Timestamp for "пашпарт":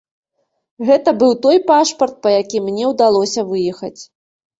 1.71-2.15